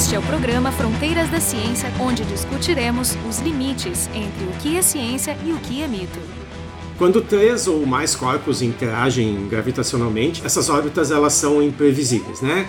[0.00, 4.80] Este é o programa Fronteiras da Ciência, onde discutiremos os limites entre o que é
[4.80, 6.18] ciência e o que é mito.
[6.96, 12.66] Quando três ou mais corpos interagem gravitacionalmente, essas órbitas elas são imprevisíveis, né?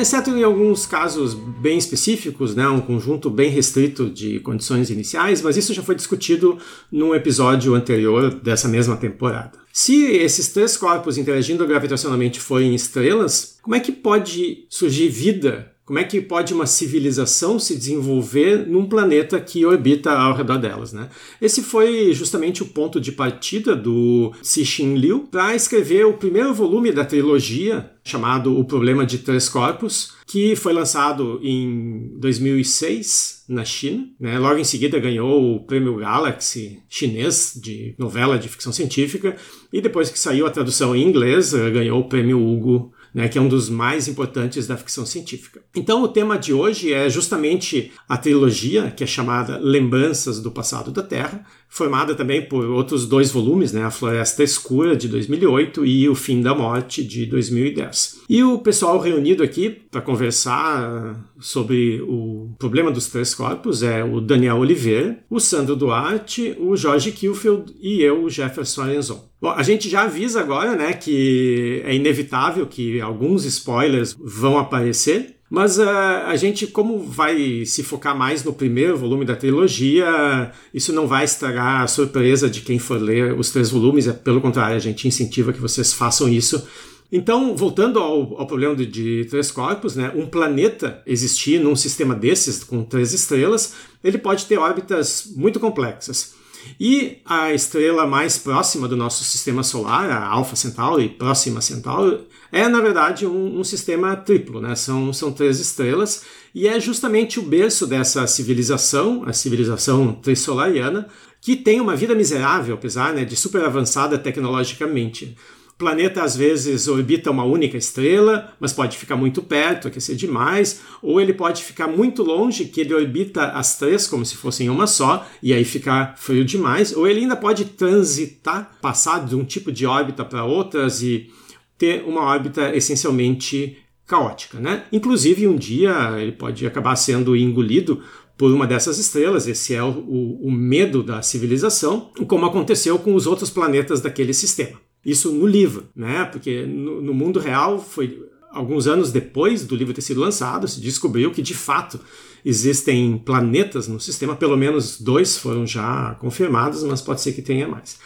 [0.00, 5.58] exceto em alguns casos bem específicos, né, um conjunto bem restrito de condições iniciais, mas
[5.58, 6.56] isso já foi discutido
[6.90, 9.58] num episódio anterior dessa mesma temporada.
[9.74, 16.00] Se esses três corpos interagindo gravitacionalmente forem estrelas, como é que pode surgir vida como
[16.00, 21.08] é que pode uma civilização se desenvolver num planeta que orbita ao redor delas, né?
[21.40, 26.90] Esse foi justamente o ponto de partida do Cixin Liu para escrever o primeiro volume
[26.90, 34.08] da trilogia chamado O Problema de Três Corpos, que foi lançado em 2006 na China.
[34.18, 34.38] Né?
[34.40, 39.36] Logo em seguida ganhou o Prêmio Galaxy chinês de novela de ficção científica
[39.72, 43.40] e depois que saiu a tradução em inglês ganhou o Prêmio Hugo né, que é
[43.40, 45.62] um dos mais importantes da ficção científica.
[45.74, 50.90] Então, o tema de hoje é justamente a trilogia, que é chamada Lembranças do Passado
[50.90, 56.06] da Terra, formada também por outros dois volumes, né, A Floresta Escura, de 2008, e
[56.10, 58.20] O Fim da Morte, de 2010.
[58.28, 64.20] E o pessoal reunido aqui para conversar sobre o problema dos três corpos é o
[64.20, 69.28] Daniel Oliveira, o Sandro Duarte, o Jorge Kielfeld e eu, o Jefferson Arenzon.
[69.40, 75.36] Bom, a gente já avisa agora, né, que é inevitável que alguns spoilers vão aparecer,
[75.48, 75.88] mas uh,
[76.26, 81.24] a gente, como vai se focar mais no primeiro volume da trilogia, isso não vai
[81.24, 85.06] estragar a surpresa de quem for ler os três volumes, é pelo contrário, a gente
[85.06, 86.66] incentiva que vocês façam isso.
[87.10, 92.14] Então, voltando ao, ao problema de, de, três corpos, né, um planeta existir num sistema
[92.14, 96.34] desses, com três estrelas, ele pode ter órbitas muito complexas.
[96.80, 102.68] E a estrela mais próxima do nosso sistema solar, a Alpha Centauri, próxima Centauri, é
[102.68, 104.74] na verdade um, um, sistema triplo, né?
[104.74, 111.06] São, são três estrelas e é justamente o berço dessa civilização, a civilização trissolariana,
[111.40, 115.36] que tem uma vida miserável, apesar né, de super avançada tecnologicamente.
[115.78, 121.20] Planeta às vezes orbita uma única estrela, mas pode ficar muito perto, aquecer demais, ou
[121.20, 125.26] ele pode ficar muito longe, que ele orbita as três como se fossem uma só,
[125.42, 129.84] e aí ficar frio demais, ou ele ainda pode transitar, passar de um tipo de
[129.84, 131.30] órbita para outras e
[131.76, 133.76] ter uma órbita essencialmente
[134.06, 134.84] caótica, né?
[134.90, 138.02] Inclusive um dia ele pode acabar sendo engolido
[138.38, 139.46] por uma dessas estrelas.
[139.46, 144.78] Esse é o, o medo da civilização, como aconteceu com os outros planetas daquele sistema.
[145.06, 146.24] Isso no livro, né?
[146.24, 150.80] Porque no, no mundo real foi alguns anos depois do livro ter sido lançado, se
[150.80, 152.00] descobriu que de fato
[152.44, 157.68] existem planetas no sistema, pelo menos dois foram já confirmados, mas pode ser que tenha
[157.68, 158.00] mais.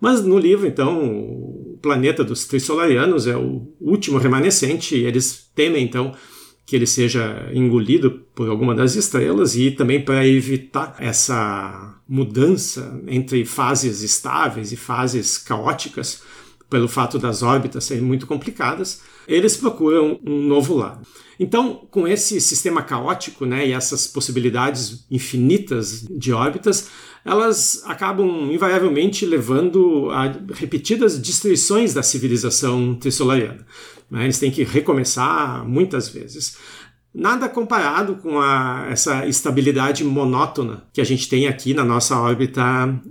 [0.00, 5.84] Mas no livro, então, o planeta dos Trissolarianos é o último remanescente, e eles temem,
[5.84, 6.14] então,
[6.64, 13.44] que ele seja engolido por alguma das estrelas e também para evitar essa mudança entre
[13.44, 16.22] fases estáveis e fases caóticas,
[16.70, 21.06] pelo fato das órbitas serem muito complicadas, eles procuram um novo lado.
[21.38, 26.88] Então, com esse sistema caótico né, e essas possibilidades infinitas de órbitas,
[27.24, 33.66] elas acabam invariavelmente levando a repetidas destruições da civilização trissolariana.
[34.10, 34.24] Né?
[34.24, 36.56] Eles têm que recomeçar muitas vezes.
[37.12, 42.62] Nada comparado com a, essa estabilidade monótona que a gente tem aqui na nossa órbita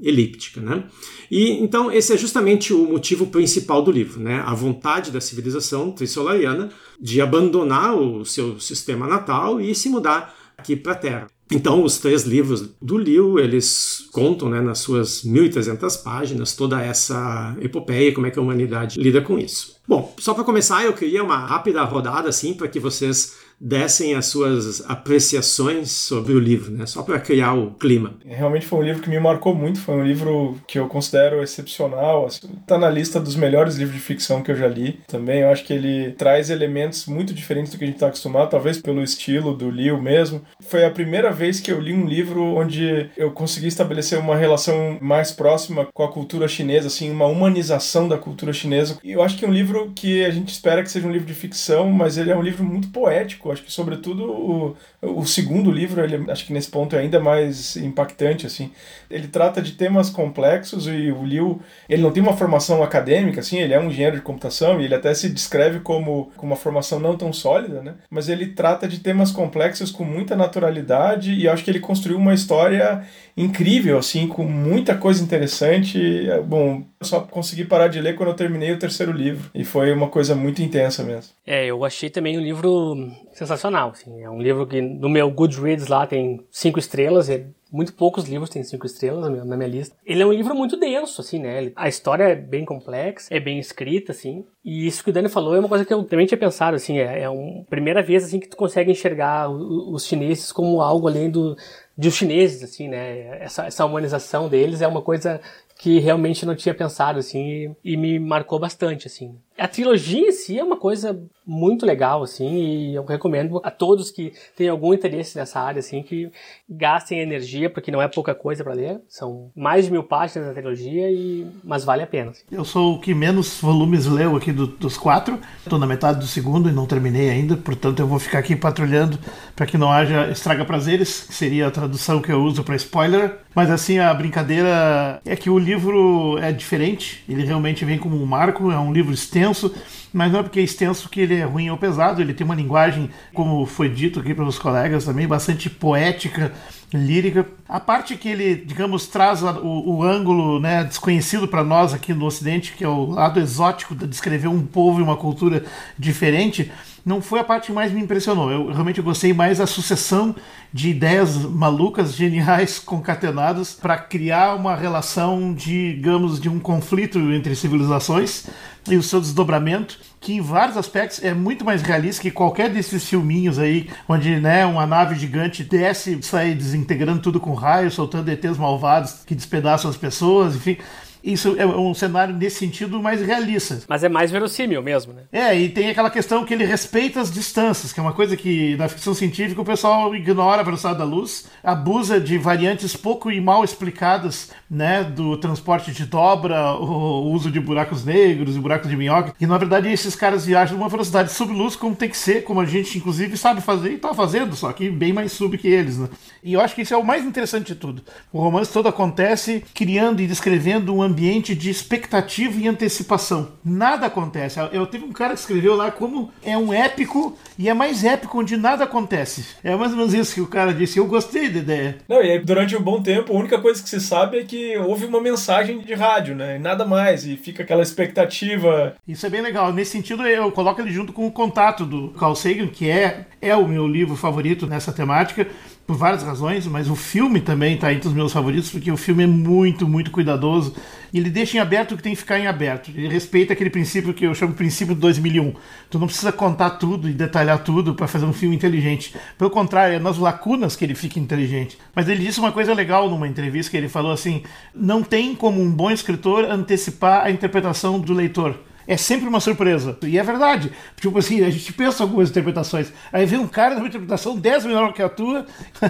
[0.01, 0.61] elíptica.
[0.61, 0.85] Né?
[1.29, 4.41] E então esse é justamente o motivo principal do livro, né?
[4.45, 10.75] a vontade da civilização trissolariana de abandonar o seu sistema natal e se mudar aqui
[10.75, 11.27] para a Terra.
[11.51, 17.55] Então, os três livros do Liu, eles contam né, nas suas 1.300 páginas toda essa
[17.59, 19.75] epopeia, como é que a humanidade lida com isso.
[19.87, 24.27] Bom, só para começar, eu queria uma rápida rodada assim para que vocês dessem as
[24.27, 26.85] suas apreciações sobre o livro, né?
[26.85, 28.13] Só para criar o clima.
[28.25, 32.25] Realmente foi um livro que me marcou muito, foi um livro que eu considero excepcional,
[32.25, 34.99] assim, tá na lista dos melhores livros de ficção que eu já li.
[35.07, 38.49] Também eu acho que ele traz elementos muito diferentes do que a gente está acostumado,
[38.49, 40.41] talvez pelo estilo do Liu mesmo.
[40.61, 44.97] Foi a primeira vez que eu li um livro onde eu consegui estabelecer uma relação
[45.01, 48.97] mais próxima com a cultura chinesa, assim, uma humanização da cultura chinesa.
[49.03, 51.27] E eu acho que é um livro que a gente espera que seja um livro
[51.27, 55.71] de ficção, mas ele é um livro muito poético Acho que, sobretudo, o, o segundo
[55.71, 58.45] livro, ele, acho que nesse ponto é ainda mais impactante.
[58.45, 58.71] assim
[59.09, 63.59] Ele trata de temas complexos e o Liu ele não tem uma formação acadêmica, assim,
[63.59, 66.99] ele é um engenheiro de computação e ele até se descreve como, como uma formação
[66.99, 67.95] não tão sólida, né?
[68.09, 72.33] mas ele trata de temas complexos com muita naturalidade e acho que ele construiu uma
[72.33, 73.03] história
[73.39, 76.27] incrível, assim, com muita coisa interessante.
[76.45, 79.49] Bom, Eu só consegui parar de ler quando eu terminei o terceiro livro.
[79.55, 81.31] E foi uma coisa muito intensa mesmo.
[81.47, 83.91] É, eu achei também um livro sensacional.
[83.91, 84.21] Assim.
[84.21, 87.29] É um livro que no meu Goodreads lá tem cinco estrelas.
[87.29, 89.95] É muito poucos livros têm cinco estrelas na minha lista.
[90.05, 91.71] Ele é um livro muito denso, assim, né?
[91.75, 94.43] A história é bem complexa, é bem escrita, assim.
[94.65, 96.97] E isso que o Dani falou é uma coisa que eu também tinha pensado, assim,
[96.97, 101.29] é, é uma primeira vez, assim, que tu consegue enxergar os chineses como algo além
[101.29, 101.55] do,
[101.95, 103.43] dos chineses, assim, né?
[103.43, 105.39] Essa, essa humanização deles é uma coisa
[105.77, 109.37] que realmente não tinha pensado, assim, e, e me marcou bastante, assim.
[109.59, 114.11] A trilogia em si é uma coisa muito legal, assim, e eu recomendo a todos
[114.11, 116.31] que têm algum interesse nessa área, assim, que
[116.69, 119.01] gastem energia, porque não é pouca coisa para ler.
[119.07, 121.47] São mais de mil páginas da trilogia, e...
[121.63, 122.31] mas vale a pena.
[122.31, 122.43] Assim.
[122.51, 125.39] Eu sou o que menos volumes leu aqui do, dos quatro.
[125.63, 129.17] Estou na metade do segundo e não terminei ainda, portanto eu vou ficar aqui patrulhando
[129.55, 133.39] para que não haja estraga prazeres, que seria a tradução que eu uso para spoiler.
[133.55, 138.25] Mas assim, a brincadeira é que o livro é diferente, ele realmente vem como um
[138.25, 139.73] marco, é um livro extenso extenso,
[140.13, 142.55] mas não é porque é extenso que ele é ruim ou pesado, ele tem uma
[142.55, 146.51] linguagem, como foi dito aqui pelos colegas também, bastante poética,
[146.93, 147.45] lírica.
[147.67, 152.25] A parte que ele, digamos, traz o, o ângulo né, desconhecido para nós aqui no
[152.25, 155.63] Ocidente, que é o lado exótico de descrever um povo e uma cultura
[155.97, 156.71] diferente,
[157.05, 158.51] não foi a parte que mais me impressionou.
[158.51, 160.35] Eu realmente gostei mais da sucessão
[160.71, 168.45] de ideias malucas, geniais, concatenadas para criar uma relação, digamos, de um conflito entre civilizações
[168.87, 173.03] e o seu desdobramento, que em vários aspectos é muito mais realista que qualquer desses
[173.05, 178.57] filminhos aí, onde né, uma nave gigante desce, sai desintegrando tudo com raios, soltando ETs
[178.57, 180.77] malvados que despedaçam as pessoas, enfim.
[181.23, 183.79] Isso é um cenário nesse sentido mais realista.
[183.87, 185.23] Mas é mais verossímil mesmo, né?
[185.31, 188.75] É, e tem aquela questão que ele respeita as distâncias, que é uma coisa que
[188.77, 193.41] na ficção científica o pessoal ignora a velocidade da luz, abusa de variantes pouco e
[193.41, 198.95] mal explicadas, né, do transporte de dobra, o uso de buracos negros e buracos de
[198.95, 202.59] minhoca, e na verdade esses caras viajam numa velocidade sub-luz como tem que ser, como
[202.61, 205.97] a gente inclusive sabe fazer e tá fazendo, só que bem mais sub que eles,
[205.97, 206.07] né?
[206.43, 208.01] E eu acho que isso é o mais interessante de tudo.
[208.31, 213.49] O romance todo acontece criando e descrevendo um ambiente de expectativa e antecipação.
[213.65, 214.59] Nada acontece.
[214.71, 218.39] Eu tive um cara que escreveu lá como é um épico e é mais épico
[218.39, 219.45] onde nada acontece.
[219.63, 220.99] É mais ou menos isso que o cara disse.
[220.99, 221.97] Eu gostei da ideia.
[222.07, 224.77] Não, e aí, durante um bom tempo, a única coisa que se sabe é que
[224.77, 226.55] houve uma mensagem de rádio, né?
[226.55, 227.25] E nada mais.
[227.25, 228.95] E fica aquela expectativa.
[229.07, 229.73] Isso é bem legal.
[229.73, 233.55] Nesse sentido, eu coloco ele junto com o contato do Carl Sagan, que é, é
[233.55, 235.47] o meu livro favorito nessa temática
[235.89, 239.23] por várias razões, mas o filme também está entre os meus favoritos, porque o filme
[239.23, 240.75] é muito, muito cuidadoso.
[241.11, 242.91] E ele deixa em aberto o que tem que ficar em aberto.
[242.91, 245.51] Ele respeita aquele princípio que eu chamo de princípio de 2001.
[245.89, 249.15] Tu não precisa contar tudo e detalhar tudo para fazer um filme inteligente.
[249.35, 251.75] Pelo contrário, é nas lacunas que ele fica inteligente.
[251.95, 254.43] Mas ele disse uma coisa legal numa entrevista que ele falou assim:
[254.75, 258.55] não tem como um bom escritor antecipar a interpretação do leitor
[258.89, 259.95] é sempre uma surpresa.
[260.01, 260.71] E é verdade.
[260.99, 262.91] Tipo assim, a gente pensa algumas interpretações.
[263.13, 265.45] Aí vem um cara de uma interpretação 10 melhor que a tua.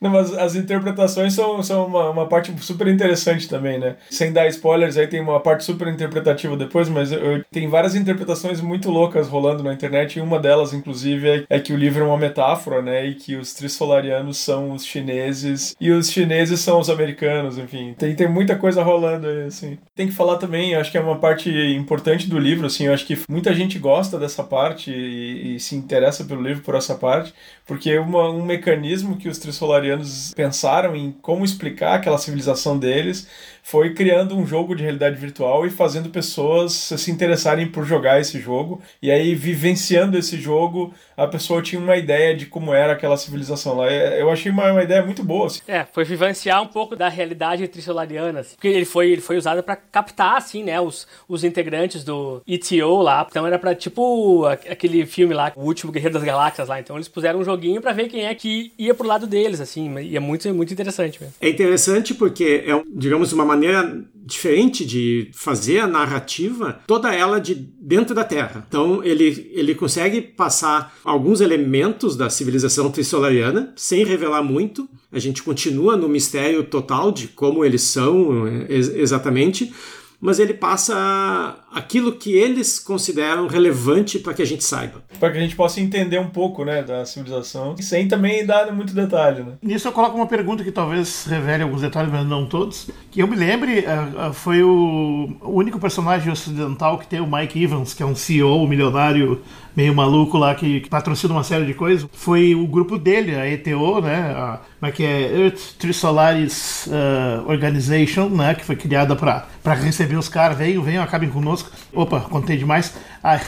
[0.00, 3.94] Não, mas as interpretações são, são uma, uma parte super interessante também, né?
[4.10, 7.94] Sem dar spoilers, aí tem uma parte super interpretativa depois, mas eu, eu, tem várias
[7.94, 10.18] interpretações muito loucas rolando na internet.
[10.18, 13.06] E uma delas, inclusive, é, é que o livro é uma metáfora, né?
[13.06, 17.94] E que os trissolarianos são os chineses e os chineses são os americanos, enfim.
[17.96, 19.78] Tem, tem muita coisa rolando aí, assim.
[19.94, 23.06] Tem que falar também, acho que é uma parte importante do livro, assim, eu acho
[23.06, 27.32] que muita gente gosta dessa parte e, e se interessa pelo livro por essa parte,
[27.66, 33.28] porque é uma, um mecanismo que os trissolarianos pensaram em como explicar aquela civilização deles
[33.62, 38.40] foi criando um jogo de realidade virtual e fazendo pessoas se interessarem por jogar esse
[38.40, 38.80] jogo.
[39.02, 43.76] E aí, vivenciando esse jogo, a pessoa tinha uma ideia de como era aquela civilização
[43.76, 43.90] lá.
[43.90, 45.46] É, eu achei uma, uma ideia muito boa.
[45.46, 45.60] Assim.
[45.68, 48.40] É, foi vivenciar um pouco da realidade trissolariana.
[48.40, 52.29] Assim, porque ele foi, ele foi usado para captar, assim, né, os, os integrantes do
[52.46, 53.26] ETO lá.
[53.28, 56.80] Então era para tipo aquele filme lá, O Último Guerreiro das Galáxias lá.
[56.80, 59.98] Então eles puseram um joguinho para ver quem é que ia pro lado deles, assim.
[60.00, 61.34] E é muito, muito interessante mesmo.
[61.40, 67.54] É interessante porque é, digamos, uma maneira diferente de fazer a narrativa, toda ela de
[67.54, 68.64] dentro da Terra.
[68.68, 74.88] Então ele, ele consegue passar alguns elementos da civilização trissolariana sem revelar muito.
[75.10, 79.72] A gente continua no mistério total de como eles são ex exatamente,
[80.20, 85.02] mas ele passa aquilo que eles consideram relevante para que a gente saiba.
[85.18, 88.94] Para que a gente possa entender um pouco né, da civilização, sem também dar muito
[88.94, 89.42] detalhe.
[89.42, 89.52] Né?
[89.62, 92.90] Nisso eu coloco uma pergunta que talvez revele alguns detalhes, mas não todos.
[93.10, 97.62] Que eu me lembre, uh, uh, foi o, único personagem ocidental que tem o Mike
[97.62, 99.40] Evans, que é um CEO milionário
[99.76, 102.08] meio maluco lá que, que patrocina uma série de coisas.
[102.12, 104.32] Foi o grupo dele, a ETO, né?
[104.36, 105.44] A, como é que é?
[105.44, 108.54] Earth Trisolaris uh, Organization, né?
[108.54, 110.56] Que foi criada para receber os caras.
[110.56, 111.59] Venham, venham, acabem conosco.
[111.92, 112.94] Opa, contei demais.
[113.22, 113.40] Ah,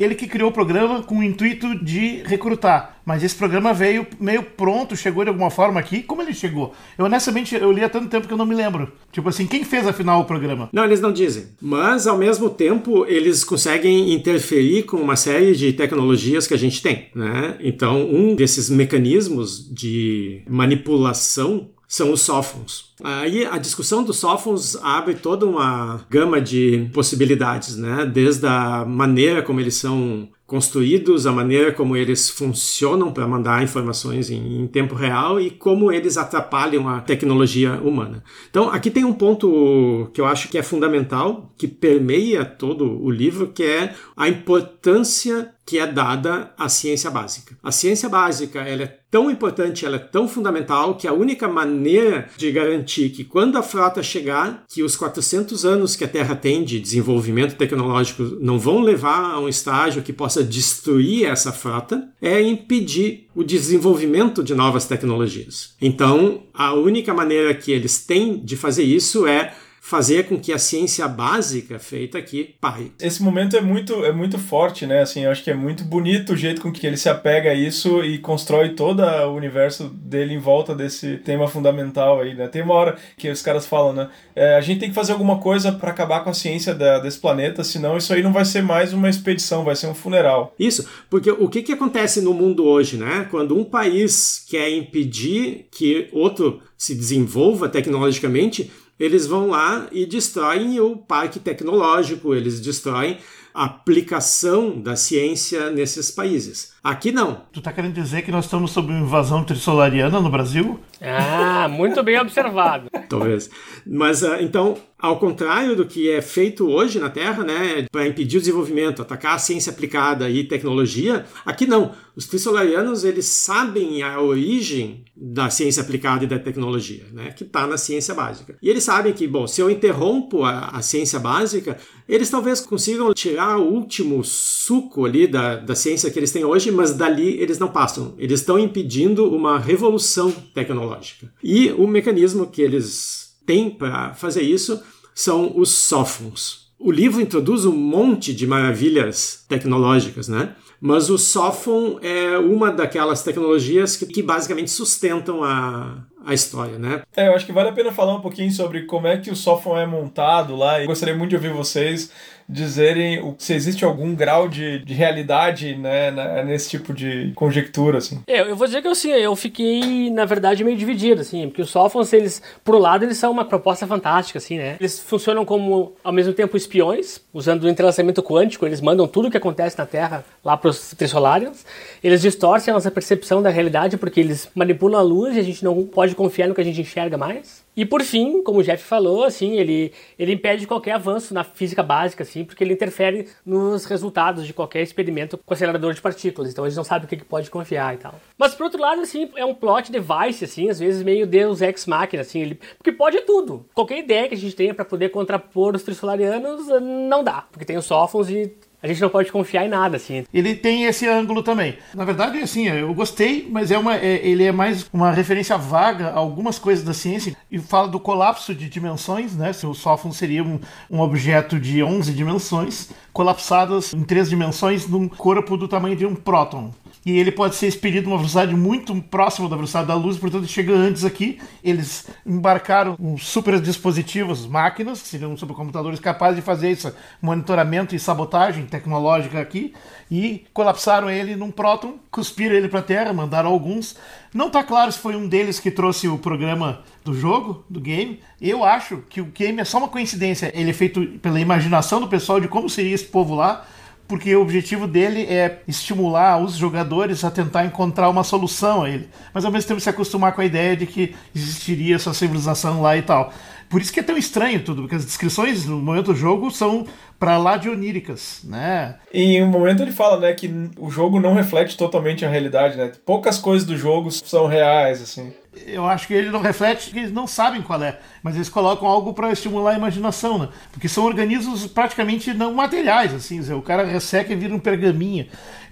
[0.00, 3.00] ele que criou o programa com o intuito de recrutar.
[3.04, 6.02] Mas esse programa veio meio pronto, chegou de alguma forma aqui.
[6.02, 6.72] Como ele chegou?
[6.96, 8.90] Eu honestamente eu li há tanto tempo que eu não me lembro.
[9.12, 10.70] Tipo assim, quem fez afinal o programa?
[10.72, 11.48] Não, eles não dizem.
[11.60, 16.80] Mas ao mesmo tempo eles conseguem interferir com uma série de tecnologias que a gente
[16.80, 17.58] tem, né?
[17.60, 22.94] Então, um desses mecanismos de manipulação são os sófons.
[23.02, 28.06] Aí a discussão dos sófons abre toda uma gama de possibilidades, né?
[28.06, 34.30] Desde a maneira como eles são construídos, a maneira como eles funcionam para mandar informações
[34.30, 38.22] em, em, tempo real e como eles atrapalham a tecnologia humana.
[38.48, 43.10] Então, aqui tem um ponto que eu acho que é fundamental, que permeia todo o
[43.10, 47.56] livro, que é a importância que é dada à ciência básica.
[47.62, 52.28] A ciência básica ela é tão importante, ela é tão fundamental que a única maneira
[52.36, 56.64] de garantir que quando a frota chegar, que os 400 anos que a Terra tem
[56.64, 62.40] de desenvolvimento tecnológico não vão levar a um estágio que possa destruir essa frota, é
[62.40, 65.74] impedir o desenvolvimento de novas tecnologias.
[65.80, 70.58] Então, a única maneira que eles têm de fazer isso é fazer com que a
[70.58, 72.92] ciência básica feita aqui pare.
[73.00, 75.00] Esse momento é muito, é muito forte, né?
[75.00, 77.54] Assim, eu acho que é muito bonito o jeito com que ele se apega a
[77.54, 82.46] isso e constrói todo o universo dele em volta desse tema fundamental aí, né?
[82.46, 84.10] Tem uma hora que os caras falam, né?
[84.36, 87.18] É, a gente tem que fazer alguma coisa para acabar com a ciência da, desse
[87.18, 90.54] planeta, senão isso aí não vai ser mais uma expedição, vai ser um funeral.
[90.58, 93.26] Isso, porque o que, que acontece no mundo hoje, né?
[93.30, 100.78] Quando um país quer impedir que outro se desenvolva tecnologicamente, eles vão lá e destroem
[100.78, 103.18] o parque tecnológico, eles destroem
[103.54, 106.72] a aplicação da ciência nesses países.
[106.82, 107.42] Aqui não.
[107.52, 110.80] Tu está querendo dizer que nós estamos sob uma invasão trissolariana no Brasil?
[111.00, 112.88] Ah, muito bem observado.
[113.08, 113.50] Talvez.
[113.86, 118.36] Mas uh, então, ao contrário do que é feito hoje na Terra, né, para impedir
[118.36, 121.92] o desenvolvimento, atacar a ciência aplicada e tecnologia, aqui não.
[122.14, 127.66] Os trissolarianos, eles sabem a origem da ciência aplicada e da tecnologia, né, que está
[127.66, 128.58] na ciência básica.
[128.62, 133.12] E eles sabem que, bom, se eu interrompo a, a, ciência básica, eles talvez consigam
[133.14, 137.58] tirar o último suco ali da, da ciência que eles têm hoje, mas dali eles
[137.58, 138.14] não passam.
[138.18, 141.32] Eles estão impedindo uma revolução tecnológica.
[141.42, 144.80] E o mecanismo que eles têm para fazer isso
[145.14, 146.70] são os sófons.
[146.78, 150.54] O livro introduz um monte de maravilhas tecnológicas, né?
[150.80, 157.02] Mas o Sofon é uma daquelas tecnologias que, que basicamente sustentam a, a história, né?
[157.16, 159.36] É, eu acho que vale a pena falar um pouquinho sobre como é que o
[159.36, 160.82] Sofon é montado lá.
[160.82, 162.10] E gostaria muito de ouvir vocês
[162.50, 166.10] dizerem se existe algum grau de, de realidade né,
[166.44, 168.22] nesse tipo de conjectura, assim.
[168.26, 171.62] É, eu vou dizer que eu, assim, eu fiquei, na verdade, meio dividido, assim, porque
[171.62, 174.76] os softwares, eles, por um lado, eles são uma proposta fantástica, assim, né?
[174.80, 179.30] Eles funcionam como, ao mesmo tempo, espiões, usando o entrelaçamento quântico, eles mandam tudo o
[179.30, 181.64] que acontece na Terra lá para os Trisolarians,
[182.02, 185.62] eles distorcem a nossa percepção da realidade porque eles manipulam a luz e a gente
[185.62, 187.64] não pode confiar no que a gente enxerga mais.
[187.76, 191.82] E por fim, como o Jeff falou, assim, ele, ele impede qualquer avanço na física
[191.82, 196.50] básica, assim, porque ele interfere nos resultados de qualquer experimento com acelerador de partículas.
[196.50, 198.14] Então eles não sabem o que, que pode confiar e tal.
[198.36, 201.86] Mas por outro lado, assim, é um plot device, assim, às vezes meio Deus ex
[201.86, 203.64] machina, assim, ele, porque pode tudo.
[203.72, 207.76] Qualquer ideia que a gente tenha para poder contrapor os trissolarianos não dá, porque tem
[207.76, 208.52] os sófons e
[208.82, 210.24] a gente não pode confiar em nada, assim.
[210.32, 211.76] Ele tem esse ângulo também.
[211.94, 216.08] Na verdade, assim, eu gostei, mas é uma, é, ele é mais uma referência vaga
[216.08, 219.52] a algumas coisas da ciência e fala do colapso de dimensões, né?
[219.52, 220.58] Se o sófon seria um,
[220.90, 226.14] um objeto de 11 dimensões, colapsadas em três dimensões num corpo do tamanho de um
[226.14, 226.72] próton
[227.04, 230.72] e ele pode ser expelido uma velocidade muito próxima da velocidade da luz, portanto chega
[230.72, 231.40] antes aqui.
[231.64, 236.92] Eles embarcaram uns super dispositivos, máquinas, que seriam supercomputadores capazes de fazer esse
[237.22, 239.72] monitoramento e sabotagem tecnológica aqui,
[240.10, 243.96] e colapsaram ele num próton, cuspiram ele para a Terra, mandaram alguns.
[244.34, 248.20] Não está claro se foi um deles que trouxe o programa do jogo, do game.
[248.40, 250.52] Eu acho que o game é só uma coincidência.
[250.54, 253.64] Ele é feito pela imaginação do pessoal de como seria esse povo lá
[254.10, 259.08] porque o objetivo dele é estimular os jogadores a tentar encontrar uma solução a ele,
[259.32, 262.96] mas ao mesmo tempo se acostumar com a ideia de que existiria essa civilização lá
[262.96, 263.32] e tal.
[263.70, 266.84] Por isso que é tão estranho tudo, porque as descrições no momento do jogo são
[267.20, 268.96] para lá de oníricas, né?
[269.14, 272.76] E em um momento ele fala, né, que o jogo não reflete totalmente a realidade,
[272.76, 272.90] né?
[273.06, 275.32] Poucas coisas do jogo são reais, assim
[275.66, 278.86] eu acho que ele não reflete que eles não sabem qual é, mas eles colocam
[278.86, 280.48] algo para estimular a imaginação, né?
[280.70, 285.26] Porque são organismos praticamente não materiais, assim, dizer, o cara resseca e vira um pergaminho.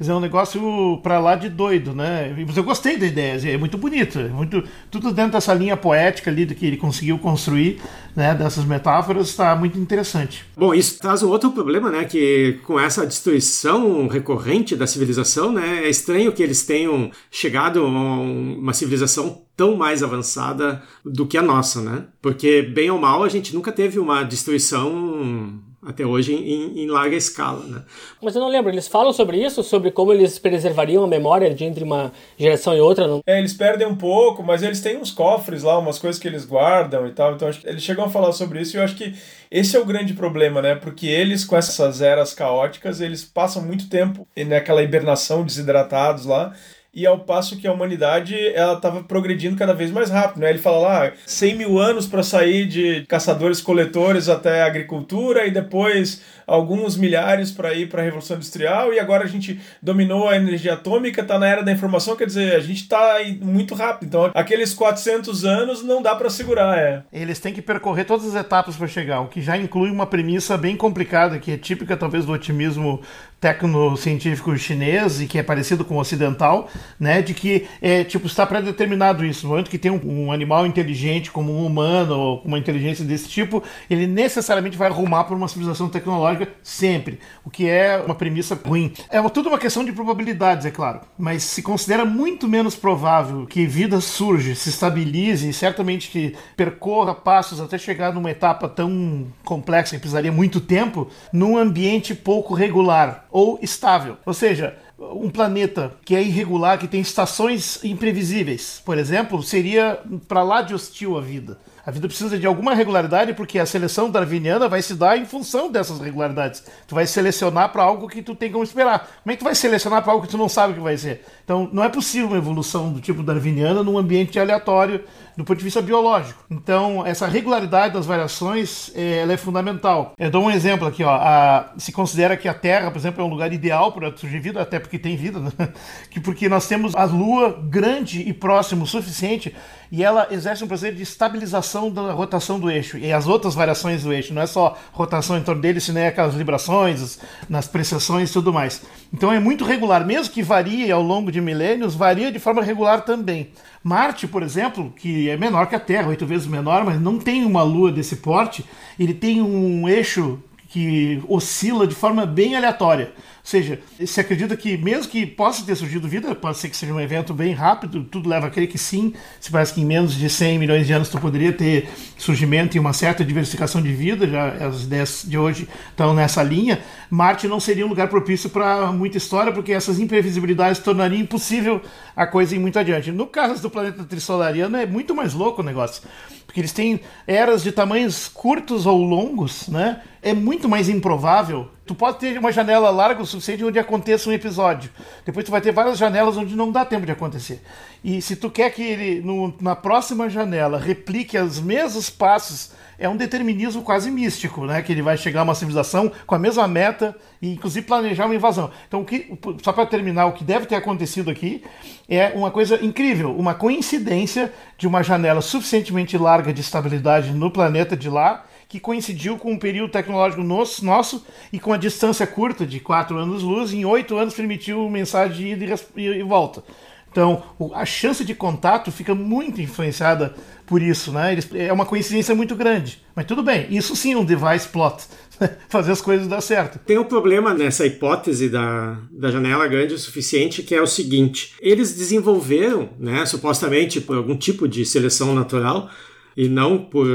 [0.05, 2.35] É um negócio para lá de doido, né?
[2.47, 6.31] Mas eu gostei da ideia, é muito bonito, é muito tudo dentro dessa linha poética
[6.31, 7.81] ali do que ele conseguiu construir,
[8.14, 10.45] né, dessas metáforas, está muito interessante.
[10.57, 15.85] Bom, isso traz um outro problema, né, que com essa destruição recorrente da civilização, né,
[15.85, 21.42] é estranho que eles tenham chegado a uma civilização tão mais avançada do que a
[21.42, 22.04] nossa, né?
[22.23, 27.14] Porque, bem ou mal, a gente nunca teve uma destruição até hoje em, em, larga
[27.14, 27.82] escala, né?
[28.20, 31.64] Mas eu não lembro, eles falam sobre isso, sobre como eles preservariam a memória de
[31.64, 33.06] entre uma geração e outra?
[33.06, 33.20] Não?
[33.26, 36.44] É, eles perdem um pouco, mas eles têm uns cofres lá, umas coisas que eles
[36.44, 39.14] guardam e tal, então eles chegam a falar sobre isso e eu acho que
[39.50, 40.75] esse é o grande problema, né?
[40.75, 46.54] Porque eles, com essas eras caóticas, eles passam muito tempo naquela hibernação, desidratados lá,
[46.99, 50.40] e ao passo que a humanidade ela estava progredindo cada vez mais rápido.
[50.40, 50.50] Né?
[50.50, 56.97] Ele fala lá 100 mil anos para sair de caçadores-coletores até agricultura e depois alguns
[56.97, 61.21] milhares para ir para a Revolução Industrial e agora a gente dominou a energia atômica,
[61.21, 64.09] está na era da informação, quer dizer, a gente está muito rápido.
[64.09, 67.02] Então, aqueles 400 anos não dá para segurar, é.
[67.12, 70.57] Eles têm que percorrer todas as etapas para chegar, o que já inclui uma premissa
[70.57, 73.02] bem complicada, que é típica talvez do otimismo
[73.40, 76.68] tecnocientífico chinês e que é parecido com o ocidental,
[76.99, 79.47] né, de que é tipo está pré-determinado isso.
[79.47, 83.28] No momento que tem um, um, animal inteligente como um humano ou uma inteligência desse
[83.28, 88.59] tipo, ele necessariamente vai arrumar para uma civilização tecnológica sempre, o que é uma premissa
[88.66, 88.92] ruim.
[89.09, 93.66] É tudo uma questão de probabilidades, é claro, mas se considera muito menos provável que
[93.66, 99.95] vida surge, se estabilize e certamente que percorra passos até chegar numa etapa tão complexa
[99.95, 104.16] que precisaria muito tempo, num ambiente pouco regular ou estável.
[104.25, 110.42] Ou seja, um planeta que é irregular, que tem estações imprevisíveis, por exemplo, seria para
[110.42, 111.58] lá de hostil à vida.
[111.88, 115.70] A vida precisa de alguma regularidade porque a seleção darwiniana vai se dar em função
[115.70, 116.62] dessas regularidades.
[116.87, 119.08] Tu vai selecionar para algo que tu tem como esperar.
[119.23, 120.99] Como é que tu vai selecionar para algo que tu não sabe o que vai
[120.99, 121.25] ser?
[121.42, 125.02] Então, não é possível uma evolução do tipo darwiniana num ambiente aleatório
[125.38, 126.42] do ponto de vista biológico.
[126.50, 130.12] Então, essa regularidade das variações é, ela é fundamental.
[130.18, 131.04] Eu dou um exemplo aqui.
[131.04, 134.40] Ó, a, se considera que a Terra, por exemplo, é um lugar ideal para surgir
[134.40, 135.52] vida, até porque tem vida, né?
[136.11, 139.55] que porque nós temos a Lua grande e próximo o suficiente
[139.90, 144.03] e ela exerce um processo de estabilização da rotação do eixo e as outras variações
[144.03, 144.35] do eixo.
[144.35, 148.53] Não é só rotação em torno dele, senão é aquelas vibrações, nas precessões e tudo
[148.53, 148.83] mais.
[149.12, 153.03] Então é muito regular, mesmo que varie ao longo de milênios, varia de forma regular
[153.03, 153.51] também.
[153.83, 157.45] Marte, por exemplo, que é menor que a Terra, oito vezes menor, mas não tem
[157.45, 158.64] uma lua desse porte,
[158.99, 163.12] ele tem um eixo que oscila de forma bem aleatória
[163.48, 167.00] seja, se acredita que, mesmo que possa ter surgido vida, pode ser que seja um
[167.00, 169.14] evento bem rápido, tudo leva a crer que sim.
[169.40, 172.81] Se parece que em menos de 100 milhões de anos tu poderia ter surgimento e
[172.81, 176.81] uma certa diversificação de vida, já as ideias de hoje estão nessa linha.
[177.09, 181.81] Marte não seria um lugar propício para muita história, porque essas imprevisibilidades tornariam impossível
[182.14, 183.11] a coisa ir muito adiante.
[183.11, 186.02] No caso do planeta trissolariano, é muito mais louco o negócio
[186.48, 190.00] porque eles têm eras de tamanhos curtos ou longos, né?
[190.22, 191.68] É muito mais improvável.
[191.84, 194.90] Tu pode ter uma janela larga o suficiente onde aconteça um episódio.
[195.26, 197.62] Depois tu vai ter várias janelas onde não dá tempo de acontecer.
[198.02, 203.08] E se tu quer que ele, no, na próxima janela, replique os mesmos passos é
[203.08, 204.82] um determinismo quase místico, né?
[204.82, 208.34] Que ele vai chegar a uma civilização com a mesma meta e inclusive planejar uma
[208.34, 208.70] invasão.
[208.88, 211.62] Então, que, só para terminar, o que deve ter acontecido aqui
[212.08, 217.96] é uma coisa incrível, uma coincidência de uma janela suficientemente larga de estabilidade no planeta
[217.96, 222.78] de lá que coincidiu com um período tecnológico nosso e com a distância curta de
[222.78, 226.62] 4 anos-luz, em 8 anos permitiu mensagem de ida e volta.
[227.11, 227.42] Então,
[227.75, 230.35] a chance de contato fica muito influenciada
[230.66, 231.38] por isso, né?
[231.55, 233.03] É uma coincidência muito grande.
[233.16, 235.05] Mas tudo bem, isso sim é um device plot.
[235.68, 236.79] Fazer as coisas dar certo.
[236.79, 241.55] Tem um problema nessa hipótese da, da janela grande o suficiente, que é o seguinte:
[241.61, 245.88] eles desenvolveram, né, supostamente por algum tipo de seleção natural,
[246.37, 247.07] e não por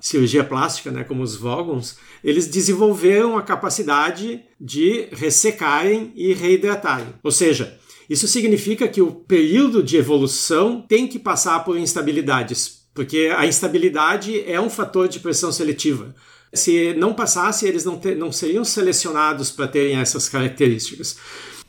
[0.00, 7.08] cirurgia plástica, né, como os Vogons, eles desenvolveram a capacidade de ressecarem e reidratarem.
[7.22, 7.78] Ou seja,
[8.12, 14.44] isso significa que o período de evolução tem que passar por instabilidades, porque a instabilidade
[14.46, 16.14] é um fator de pressão seletiva.
[16.52, 21.16] Se não passasse, eles não, ter, não seriam selecionados para terem essas características.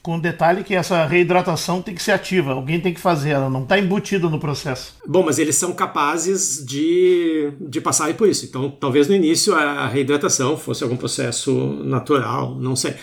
[0.02, 3.50] com o detalhe que essa reidratação tem que ser ativa, alguém tem que fazer, ela
[3.50, 4.94] não está embutida no processo.
[5.08, 8.44] Bom, mas eles são capazes de, de passar por isso.
[8.44, 11.54] Então, talvez no início a reidratação fosse algum processo
[11.86, 12.96] natural, não sei.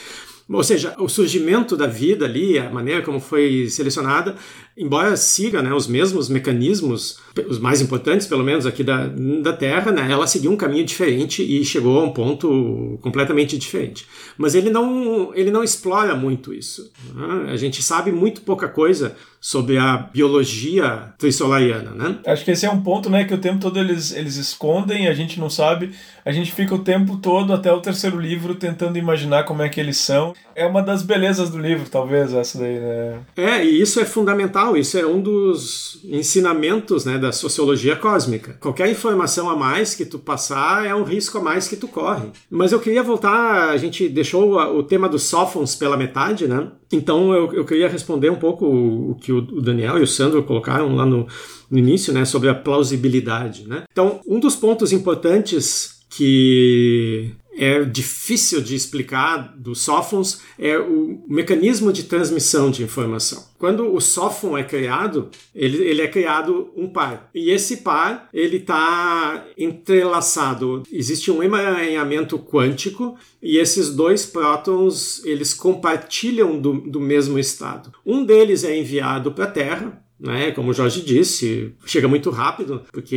[0.53, 4.35] Ou seja, o surgimento da vida ali, a maneira como foi selecionada,
[4.77, 9.07] embora siga né, os mesmos mecanismos, os mais importantes, pelo menos aqui da,
[9.43, 14.07] da Terra, né, ela seguiu um caminho diferente e chegou a um ponto completamente diferente.
[14.39, 16.91] Mas ele não, ele não explora muito isso.
[17.15, 17.53] Né?
[17.53, 22.19] A gente sabe muito pouca coisa sobre a biologia trissolariana, né?
[22.27, 25.15] Acho que esse é um ponto, né, que o tempo todo eles, eles escondem, a
[25.15, 25.93] gente não sabe,
[26.25, 29.81] a gente fica o tempo todo até o terceiro livro tentando imaginar como é que
[29.81, 30.35] eles são.
[30.55, 33.19] É uma das belezas do livro, talvez, essa daí, né?
[33.35, 38.57] É, e isso é fundamental, isso é um dos ensinamentos, né, da sociologia cósmica.
[38.61, 42.29] Qualquer informação a mais que tu passar é um risco a mais que tu corre.
[42.51, 46.69] Mas eu queria voltar, a gente deixou o tema dos sófons pela metade, né?
[46.93, 50.43] Então eu, eu queria responder um pouco o, o que o Daniel e o Sandro
[50.43, 51.27] colocaram lá no,
[51.71, 53.85] no início, né, sobre a plausibilidade, né?
[53.91, 61.93] Então, um dos pontos importantes que é difícil de explicar dos sófons é o mecanismo
[61.93, 63.45] de transmissão de informação.
[63.59, 67.29] Quando o sófon é criado, ele, ele é criado um par.
[67.35, 70.83] E esse par, ele está entrelaçado.
[70.91, 77.93] Existe um emaranhamento quântico e esses dois prótons, eles compartilham do, do mesmo estado.
[78.07, 80.51] Um deles é enviado para a Terra, né?
[80.53, 83.17] Como o Jorge disse, chega muito rápido, porque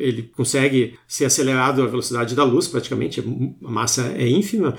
[0.00, 4.76] ele consegue ser acelerado à velocidade da luz, praticamente, a massa é ínfima,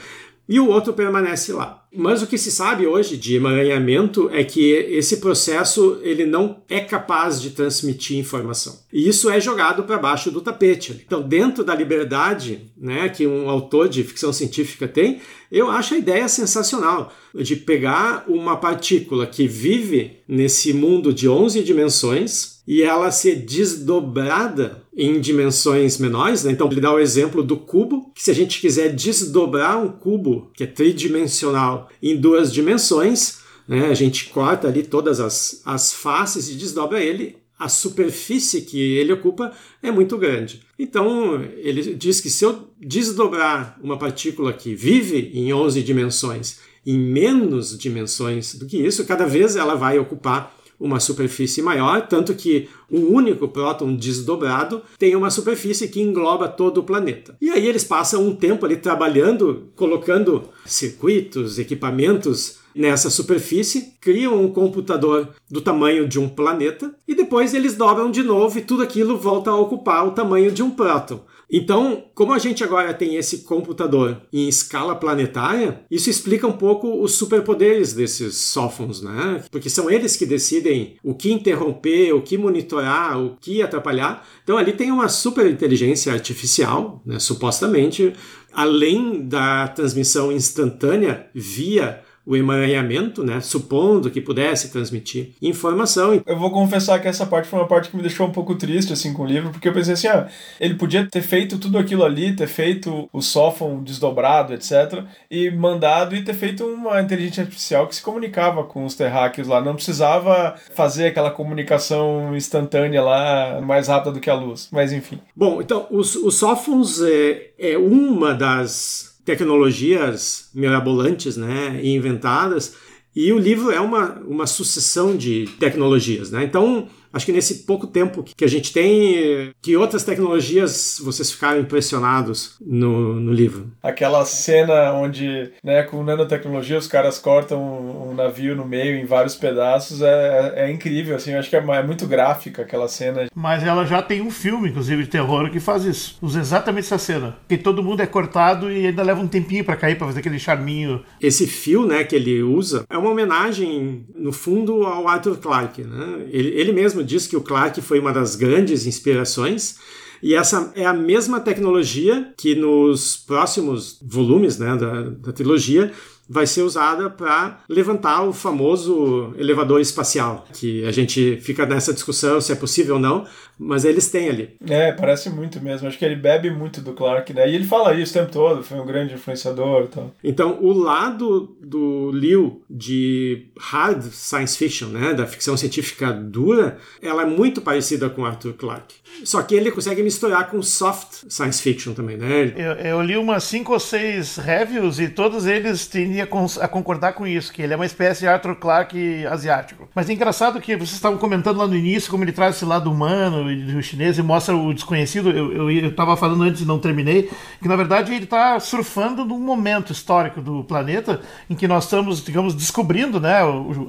[0.47, 1.83] e o outro permanece lá.
[1.93, 6.79] Mas o que se sabe hoje de emaranhamento é que esse processo ele não é
[6.79, 8.77] capaz de transmitir informação.
[8.93, 11.03] E isso é jogado para baixo do tapete.
[11.05, 15.97] Então, dentro da liberdade né, que um autor de ficção científica tem, eu acho a
[15.97, 23.11] ideia sensacional de pegar uma partícula que vive nesse mundo de 11 dimensões e ela
[23.11, 26.43] ser desdobrada em dimensões menores.
[26.43, 26.51] Né?
[26.51, 30.49] Então, ele dá o exemplo do cubo, que se a gente quiser desdobrar um cubo
[30.55, 33.87] que é tridimensional em duas dimensões, né?
[33.87, 39.13] a gente corta ali todas as, as faces e desdobra ele, a superfície que ele
[39.13, 40.61] ocupa é muito grande.
[40.77, 46.97] Então, ele diz que se eu desdobrar uma partícula que vive em 11 dimensões em
[46.97, 52.69] menos dimensões do que isso, cada vez ela vai ocupar uma superfície maior, tanto que
[52.89, 57.35] um único próton desdobrado tem uma superfície que engloba todo o planeta.
[57.41, 64.51] E aí eles passam um tempo ali trabalhando, colocando circuitos, equipamentos nessa superfície, criam um
[64.51, 69.17] computador do tamanho de um planeta e depois eles dobram de novo e tudo aquilo
[69.17, 71.21] volta a ocupar o tamanho de um próton.
[71.49, 77.01] Então, como a gente agora tem esse computador em escala planetária, isso explica um pouco
[77.01, 79.43] os superpoderes desses sófons, né?
[79.49, 84.27] Porque são eles que decidem o que interromper, o que monitorar, o que atrapalhar.
[84.43, 87.17] Então, ali tem uma super inteligência artificial, né?
[87.19, 88.13] supostamente,
[88.51, 96.21] além da transmissão instantânea via o emaranhamento, né, supondo que pudesse transmitir informação.
[96.25, 98.91] Eu vou confessar que essa parte foi uma parte que me deixou um pouco triste
[98.91, 100.27] assim com o livro, porque eu pensei assim, ah,
[100.59, 106.17] ele podia ter feito tudo aquilo ali, ter feito o sófon desdobrado, etc, e mandado
[106.17, 110.55] e ter feito uma inteligência artificial que se comunicava com os terráqueos lá, não precisava
[110.75, 115.17] fazer aquela comunicação instantânea lá mais rápida do que a luz, mas enfim.
[115.33, 122.75] Bom, então os, os sófons é, é uma das tecnologias mirabolantes né, e inventadas.
[123.13, 126.31] E o livro é uma, uma sucessão de tecnologias.
[126.31, 126.45] Né?
[126.45, 126.87] Então,
[127.17, 132.57] Acho que nesse pouco tempo que a gente tem, que outras tecnologias vocês ficaram impressionados
[132.61, 133.71] no, no livro?
[133.81, 139.05] Aquela cena onde, né, com nanotecnologia, os caras cortam um, um navio no meio em
[139.05, 143.25] vários pedaços é, é, é incrível, assim, acho que é, é, muito gráfica aquela cena.
[143.33, 146.19] Mas ela já tem um filme, inclusive, de terror que faz isso.
[146.21, 147.35] Usa exatamente essa cena.
[147.47, 150.37] Que todo mundo é cortado e ainda leva um tempinho para cair, para fazer aquele
[150.37, 151.03] charminho.
[151.19, 156.27] Esse fio, né, que ele usa, é uma homenagem, no fundo, ao Arthur Clarke, né?
[156.31, 159.77] Ele, ele mesmo mesmo diz que o Clark foi uma das grandes inspirações.
[160.21, 165.91] E essa é a mesma tecnologia que nos próximos volumes né, da, da trilogia
[166.29, 172.41] vai ser usada para levantar o famoso elevador espacial, que a gente fica nessa discussão
[172.41, 173.25] se é possível ou não,
[173.57, 174.55] mas eles têm ali.
[174.67, 175.87] É, parece muito mesmo.
[175.87, 177.49] Acho que ele bebe muito do Clark, né?
[177.49, 180.15] E ele fala isso o tempo todo, foi um grande influenciador e tal.
[180.23, 187.23] Então, o lado do Liu de hard science fiction, né, da ficção científica dura, ela
[187.23, 188.95] é muito parecida com Arthur Clarke.
[189.23, 192.53] Só que ele consegue misturar com soft science fiction também, né?
[192.55, 197.25] Eu, eu li umas cinco ou seis reviews e todos eles têm a concordar com
[197.25, 199.87] isso, que ele é uma espécie de Arthur Clarke asiático.
[199.93, 202.91] Mas é engraçado que vocês estavam comentando lá no início como ele traz esse lado
[202.91, 205.29] humano do chinês e mostra o desconhecido.
[205.29, 207.29] Eu estava falando antes e não terminei,
[207.61, 212.23] que na verdade ele está surfando num momento histórico do planeta em que nós estamos,
[212.23, 213.39] digamos, descobrindo né,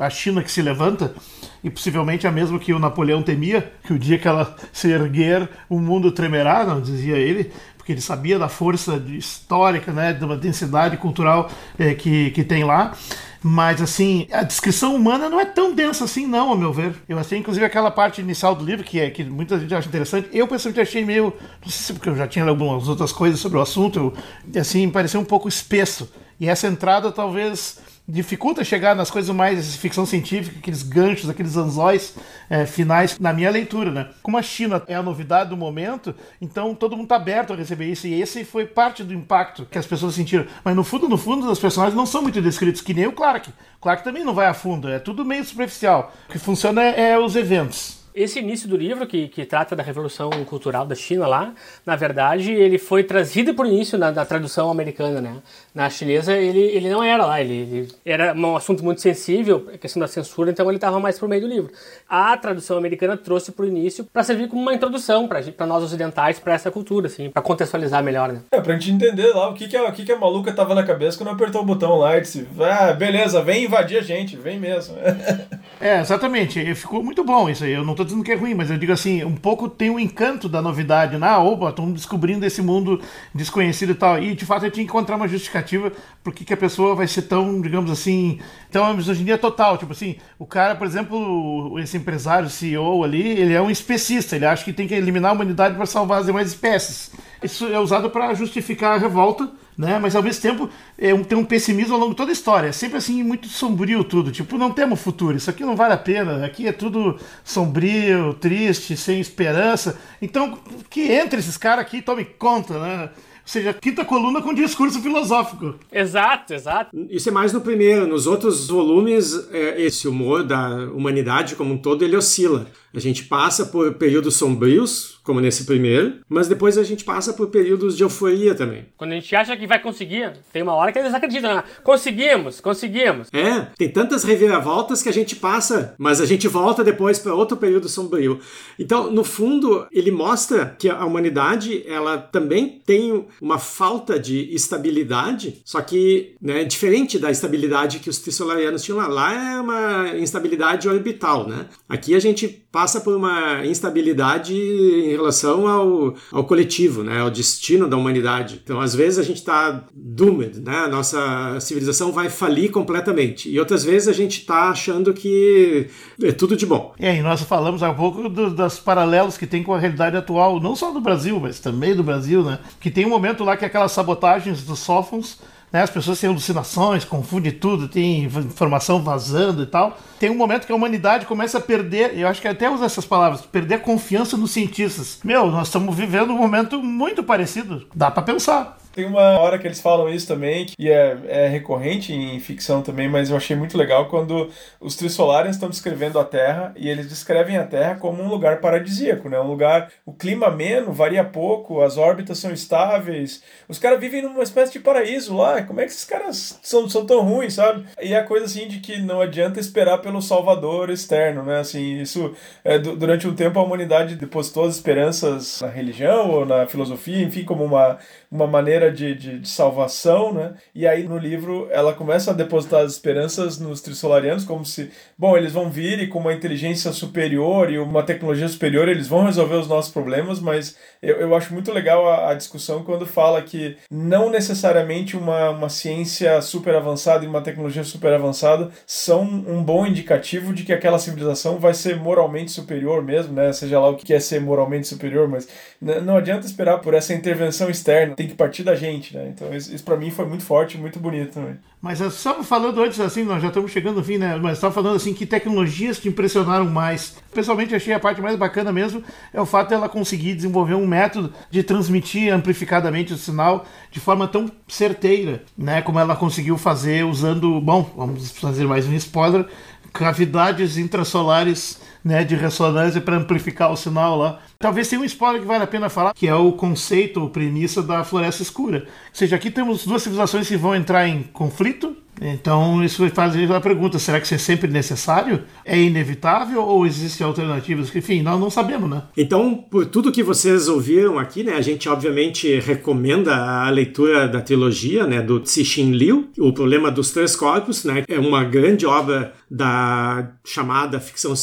[0.00, 1.14] a China que se levanta
[1.62, 5.48] e possivelmente a mesma que o Napoleão temia, que o dia que ela se erguer,
[5.68, 7.50] o mundo tremerá, não dizia ele,
[7.88, 12.94] porque ele sabia da força histórica, né, da densidade cultural é, que, que tem lá.
[13.42, 16.94] Mas, assim, a descrição humana não é tão densa assim, não, ao meu ver.
[17.08, 20.28] Eu achei, inclusive, aquela parte inicial do livro, que é que muita gente acha interessante.
[20.32, 21.32] Eu, pessoalmente, achei meio.
[21.62, 24.12] Não sei se porque eu já tinha algumas outras coisas sobre o assunto,
[24.52, 26.12] eu, assim, pareceu um pouco espesso.
[26.38, 32.14] E essa entrada, talvez dificulta chegar nas coisas mais ficção científica, aqueles ganchos, aqueles anzóis
[32.48, 34.08] é, finais, na minha leitura, né?
[34.22, 37.86] Como a China é a novidade do momento, então todo mundo está aberto a receber
[37.86, 40.46] isso, e esse foi parte do impacto que as pessoas sentiram.
[40.64, 43.52] Mas no fundo, no fundo, os personagens não são muito descritos, que nem o Clark.
[43.80, 46.12] Clark também não vai a fundo, é tudo meio superficial.
[46.28, 49.82] O que funciona é, é os eventos esse início do livro, que, que trata da
[49.82, 51.54] Revolução Cultural da China lá,
[51.86, 55.36] na verdade, ele foi trazido por início na, na tradução americana, né?
[55.72, 59.78] Na chinesa, ele, ele não era lá, ele, ele era um assunto muito sensível, a
[59.78, 61.70] questão da censura, então ele estava mais por meio do livro.
[62.08, 66.54] A tradução americana trouxe por início para servir como uma introdução para nós ocidentais, para
[66.54, 68.40] essa cultura, assim, para contextualizar melhor, né?
[68.50, 70.74] É, pra gente entender lá o que, que, a, o que, que a maluca tava
[70.74, 74.36] na cabeça quando apertou o botão lá e disse, ah, beleza, vem invadir a gente,
[74.36, 74.96] vem mesmo.
[75.80, 78.70] é, exatamente, ficou muito bom isso aí, eu não tô dizendo que é ruim, mas
[78.70, 81.16] eu digo assim, um pouco tem o um encanto da novidade.
[81.16, 81.36] Né?
[81.36, 83.00] opa, estamos descobrindo esse mundo
[83.34, 84.22] desconhecido e tal.
[84.22, 85.92] E de fato eu tinha que encontrar uma justificativa
[86.24, 88.40] por que a pessoa vai ser tão, digamos assim,
[88.70, 89.78] tão uma misoginia total.
[89.78, 94.46] Tipo assim, o cara, por exemplo, esse empresário, CEO ali, ele é um especista, ele
[94.46, 97.12] acha que tem que eliminar a humanidade para salvar as demais espécies.
[97.42, 99.96] Isso é usado para justificar a revolta né?
[100.00, 102.68] Mas ao mesmo tempo é um, tem um pessimismo ao longo de toda a história.
[102.68, 104.32] É sempre assim, muito sombrio tudo.
[104.32, 108.96] Tipo, não temos futuro, isso aqui não vale a pena, aqui é tudo sombrio, triste,
[108.96, 109.96] sem esperança.
[110.20, 110.58] Então,
[110.90, 113.10] que entre esses caras aqui e tome conta, né?
[113.48, 115.74] Seja, quinta coluna com discurso filosófico.
[115.90, 116.94] Exato, exato.
[117.08, 118.06] Isso é mais no primeiro.
[118.06, 122.66] Nos outros volumes, é, esse humor da humanidade como um todo, ele oscila.
[122.94, 127.48] A gente passa por períodos sombrios, como nesse primeiro, mas depois a gente passa por
[127.48, 128.86] períodos de euforia também.
[128.96, 131.64] Quando a gente acha que vai conseguir, tem uma hora que eles acreditam, né?
[131.84, 133.28] conseguimos, conseguimos.
[133.32, 137.58] É, tem tantas reviravoltas que a gente passa, mas a gente volta depois para outro
[137.58, 138.40] período sombrio.
[138.78, 145.60] Então, no fundo, ele mostra que a humanidade, ela também tem uma falta de estabilidade,
[145.64, 149.06] só que, né, diferente da estabilidade que os tissolarianos tinham lá.
[149.06, 151.66] Lá é uma instabilidade orbital, né?
[151.88, 157.88] Aqui a gente passa por uma instabilidade em relação ao, ao coletivo, né, ao destino
[157.88, 158.60] da humanidade.
[158.62, 163.48] Então, às vezes a gente está doomed, né, a nossa civilização vai falir completamente.
[163.48, 165.88] E outras vezes a gente está achando que
[166.22, 166.92] é tudo de bom.
[166.98, 170.60] É, e nós falamos há pouco do, das paralelos que tem com a realidade atual,
[170.60, 173.64] não só do Brasil, mas também do Brasil, né, que tem um momento lá que
[173.64, 175.38] aquelas sabotagens dos sófons
[175.72, 175.82] né?
[175.82, 179.98] As pessoas têm alucinações, confundem tudo, tem informação vazando e tal.
[180.18, 183.04] Tem um momento que a humanidade começa a perder, eu acho que até usa essas
[183.04, 185.20] palavras, perder confiança nos cientistas.
[185.22, 187.86] Meu, nós estamos vivendo um momento muito parecido.
[187.94, 188.78] Dá para pensar.
[188.98, 193.08] Tem uma hora que eles falam isso também, que é, é recorrente em ficção também,
[193.08, 197.56] mas eu achei muito legal quando os Trissolarians estão descrevendo a Terra e eles descrevem
[197.58, 199.38] a Terra como um lugar paradisíaco, né?
[199.38, 204.42] Um lugar, o clima ameno, varia pouco, as órbitas são estáveis, os caras vivem numa
[204.42, 205.62] espécie de paraíso lá.
[205.62, 207.84] Como é que esses caras são, são tão ruins, sabe?
[208.02, 211.60] E a coisa assim de que não adianta esperar pelo salvador externo, né?
[211.60, 212.34] Assim, isso
[212.64, 217.44] é, durante um tempo a humanidade depositou as esperanças na religião ou na filosofia, enfim,
[217.44, 217.96] como uma,
[218.28, 220.54] uma maneira de, de, de, salvação, né?
[220.74, 225.36] E aí no livro ela começa a depositar as esperanças nos trissolarianos, como se, bom,
[225.36, 229.56] eles vão vir e com uma inteligência superior e uma tecnologia superior eles vão resolver
[229.56, 233.76] os nossos problemas, mas eu, eu acho muito legal a, a discussão quando fala que
[233.90, 239.86] não necessariamente uma, uma ciência super avançada e uma tecnologia super avançada são um bom
[239.86, 243.52] indicativo de que aquela civilização vai ser moralmente superior mesmo, né?
[243.52, 245.48] Seja lá o que é ser moralmente superior, mas
[245.80, 249.28] não adianta esperar por essa intervenção externa, tem que partir da gente, né?
[249.28, 251.56] Então isso, isso para mim foi muito forte, muito bonito também.
[251.80, 254.36] Mas só falando antes, assim, nós já estamos chegando no fim, né?
[254.36, 257.16] Mas estava falando assim que tecnologias te impressionaram mais.
[257.32, 261.32] Pessoalmente achei a parte mais bacana mesmo é o fato dela conseguir desenvolver um método
[261.50, 265.82] de transmitir amplificadamente o sinal de forma tão certeira, né?
[265.82, 269.46] Como ela conseguiu fazer usando, bom, vamos fazer mais um spoiler,
[269.92, 274.38] cavidades intrasolares né, de ressonância para amplificar o sinal lá.
[274.58, 277.82] Talvez tenha um spoiler que vale a pena falar, que é o conceito ou premissa
[277.82, 278.78] da floresta escura.
[278.78, 283.60] Ou seja, aqui temos duas civilizações que vão entrar em conflito, Então, isso fazer a
[283.60, 285.44] pergunta: será que isso é sempre necessário?
[285.64, 287.94] É inevitável ou existem alternativas?
[287.94, 289.02] Enfim, nós não sabemos, né?
[289.16, 294.40] Então, por tudo que vocês ouviram aqui, né, a gente obviamente recomenda a leitura da
[294.40, 299.32] trilogia né, do Cixin Liu, O Problema dos Três Corpos, né, é uma grande obra
[299.50, 301.34] da chamada ficção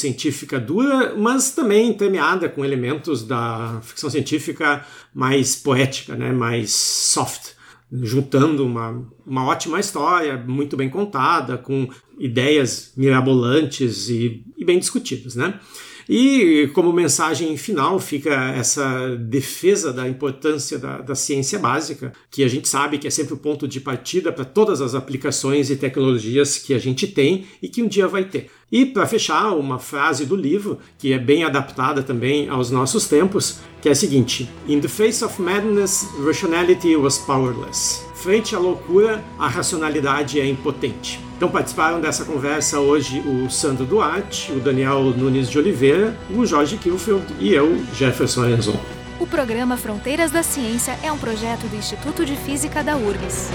[0.46, 7.56] científica dura, mas também entremeada com elementos da ficção científica mais poética, né, mais soft
[8.02, 15.36] juntando uma, uma ótima história, muito bem contada, com ideias mirabolantes e, e bem discutidas,
[15.36, 15.60] né?
[16.08, 22.48] E como mensagem final fica essa defesa da importância da, da, ciência básica, que a
[22.48, 26.58] gente sabe que é sempre o ponto de partida para todas as aplicações e tecnologias
[26.58, 28.52] que a gente tem e que um dia vai ter.
[28.72, 33.60] E para fechar, uma frase do livro, que é bem adaptada também aos nossos tempos,
[33.82, 38.05] que é a seguinte: In the face of madness, rationality was powerless.
[38.26, 41.20] Frente à loucura, a racionalidade é impotente.
[41.38, 46.76] Então participaram dessa conversa hoje o Sandro Duarte, o Daniel Nunes de Oliveira, o Jorge
[46.78, 48.80] Kilfield e eu, Jefferson Arenzon.
[49.20, 53.52] O programa Fronteiras da Ciência é um projeto do Instituto de Física da URGS.